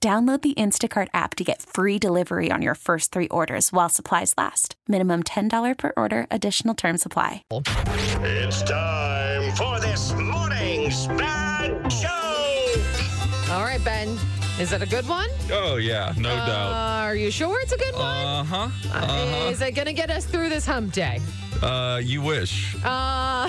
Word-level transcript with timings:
Download 0.00 0.40
the 0.42 0.54
Instacart 0.54 1.08
app 1.14 1.34
to 1.36 1.44
get 1.44 1.62
free 1.62 1.98
delivery 1.98 2.50
on 2.50 2.60
your 2.62 2.74
first 2.74 3.12
three 3.12 3.28
orders 3.28 3.72
while 3.72 3.88
supplies 3.88 4.34
last. 4.36 4.76
Minimum 4.86 5.22
$10 5.24 5.78
per 5.78 5.92
order, 5.96 6.26
additional 6.30 6.74
term 6.74 6.96
supply. 6.98 7.42
It's 7.50 8.62
time 8.62 9.52
for 9.56 9.80
this 9.80 10.12
morning's 10.12 11.06
bad 11.08 11.90
joke. 11.90 13.50
All 13.50 13.64
right, 13.64 13.82
Ben. 13.84 14.16
Is 14.58 14.72
it 14.72 14.80
a 14.80 14.86
good 14.86 15.06
one? 15.06 15.28
Oh 15.52 15.76
yeah, 15.76 16.14
no 16.16 16.30
Uh, 16.30 16.46
doubt. 16.46 16.72
Are 17.04 17.14
you 17.14 17.30
sure 17.30 17.60
it's 17.60 17.72
a 17.72 17.76
good 17.76 17.94
one? 17.94 18.04
Uh 18.26 18.44
huh. 18.44 18.68
Uh, 18.90 19.46
Uh 19.46 19.50
Is 19.50 19.60
it 19.60 19.72
going 19.72 19.86
to 19.86 19.92
get 19.92 20.10
us 20.10 20.24
through 20.24 20.48
this 20.48 20.64
hump 20.64 20.92
day? 20.94 21.20
Uh, 21.62 22.00
you 22.02 22.20
wish. 22.22 22.74
Uh, 22.84 23.48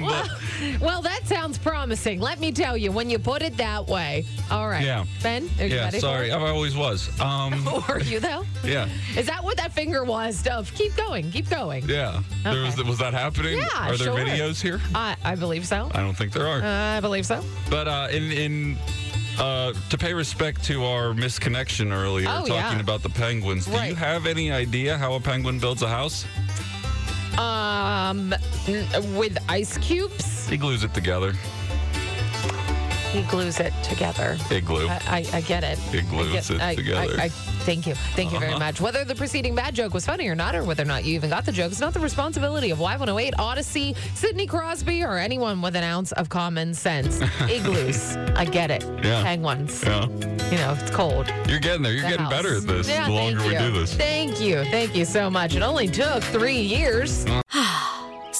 well, 0.00 0.28
well, 0.80 1.02
that 1.02 1.20
sounds 1.24 1.58
promising. 1.58 2.20
Let 2.20 2.38
me 2.38 2.52
tell 2.52 2.76
you, 2.76 2.92
when 2.92 3.10
you 3.10 3.18
put 3.18 3.42
it 3.42 3.56
that 3.56 3.88
way. 3.88 4.24
All 4.52 4.68
right. 4.68 4.84
Yeah. 4.84 5.04
Ben, 5.22 5.48
are 5.58 5.66
you 5.66 5.74
Yeah, 5.76 5.84
ready? 5.86 5.98
sorry. 6.00 6.30
I 6.30 6.38
always 6.48 6.76
was. 6.76 7.08
Um? 7.20 7.64
Were 7.88 8.00
you, 8.00 8.20
though? 8.20 8.44
yeah, 8.64 8.88
Is 9.16 9.26
that 9.26 9.42
what 9.42 9.56
that 9.56 9.72
finger 9.72 10.04
was? 10.04 10.46
Of 10.46 10.72
keep 10.74 10.94
going, 10.96 11.30
keep 11.32 11.48
going. 11.50 11.88
yeah. 11.88 12.22
There 12.44 12.62
was, 12.62 12.76
was 12.84 12.98
that 12.98 13.14
happening? 13.14 13.58
Yeah, 13.58 13.66
Are 13.88 13.96
there 13.96 14.06
sure. 14.08 14.16
videos 14.18 14.60
here? 14.62 14.80
I, 14.94 15.16
I 15.24 15.34
believe 15.34 15.66
so. 15.66 15.90
I 15.92 16.00
don't 16.00 16.14
think 16.16 16.32
there 16.32 16.46
are. 16.46 16.62
I 16.62 17.00
believe 17.00 17.26
so. 17.26 17.42
But 17.70 17.88
uh, 17.88 18.08
in 18.12 18.30
in 18.30 18.76
uh, 19.38 19.72
to 19.90 19.98
pay 19.98 20.14
respect 20.14 20.62
to 20.64 20.84
our 20.84 21.12
misconnection 21.12 21.92
earlier, 21.92 22.26
Oh, 22.28 22.46
talking 22.46 22.54
yeah. 22.78 22.80
about 22.80 23.02
the 23.02 23.10
penguins. 23.10 23.66
Do 23.66 23.72
you 23.84 23.94
have 23.94 24.26
any 24.26 24.50
idea 24.50 24.96
how 24.96 25.14
a 25.14 25.20
penguin 25.20 25.58
builds 25.58 25.82
a 25.82 25.88
house? 25.88 26.24
Um, 27.38 28.34
with 29.18 29.36
ice 29.48 29.76
cubes, 29.78 30.48
He 30.48 30.56
glues 30.56 30.84
it 30.84 30.94
together. 30.94 31.34
He 33.12 33.22
glues 33.22 33.60
it 33.60 33.72
together. 33.82 34.36
Igloo. 34.50 34.88
I, 34.88 35.00
I, 35.06 35.26
I 35.34 35.40
get 35.40 35.64
it. 35.64 35.78
He 35.78 36.02
glues 36.02 36.32
get, 36.32 36.50
it 36.50 36.60
I, 36.60 36.74
together. 36.74 37.16
I, 37.18 37.24
I, 37.24 37.28
thank 37.28 37.86
you. 37.86 37.94
Thank 38.14 38.32
you 38.32 38.38
very 38.38 38.50
Uh-huh. 38.52 38.58
much. 38.58 38.80
Whether 38.80 39.04
the 39.04 39.14
preceding 39.14 39.54
bad 39.54 39.74
joke 39.74 39.94
was 39.94 40.04
funny 40.04 40.28
or 40.28 40.34
not, 40.34 40.54
or 40.54 40.64
whether 40.64 40.82
or 40.82 40.86
not 40.86 41.04
you 41.04 41.14
even 41.14 41.30
got 41.30 41.46
the 41.46 41.52
joke, 41.52 41.72
is 41.72 41.80
not 41.80 41.94
the 41.94 42.00
responsibility 42.00 42.70
of 42.70 42.78
Y108, 42.78 43.34
Audacy, 43.36 43.96
Sidney 44.14 44.46
Crosby, 44.46 45.02
or 45.02 45.16
anyone 45.18 45.62
with 45.62 45.76
an 45.76 45.84
ounce 45.84 46.12
of 46.12 46.28
common 46.28 46.74
sense. 46.74 47.20
Igloos. 47.48 48.16
I 48.36 48.44
get 48.44 48.70
it. 48.70 48.82
Yeah. 49.02 49.22
Penguins. 49.22 49.82
yeah, 49.82 50.06
You 50.06 50.58
know, 50.58 50.76
it's 50.78 50.90
cold. 50.90 51.32
you're 51.48 51.58
getting 51.60 51.82
there. 51.82 51.92
You're 51.92 52.02
The 52.02 52.08
getting 52.10 52.24
house. 52.26 52.32
better 52.32 52.56
at 52.56 52.62
this. 52.66 52.88
Yeah, 52.88 53.06
the 53.06 53.12
longer 53.14 53.42
we 53.44 53.56
do 53.56 53.70
this. 53.72 53.94
Thank 53.94 54.40
you. 54.40 54.64
Thank 54.64 54.94
you 54.94 55.04
so 55.06 55.30
much. 55.30 55.54
It 55.54 55.62
only 55.62 55.88
took 55.88 56.22
three 56.24 56.60
years. 56.60 57.24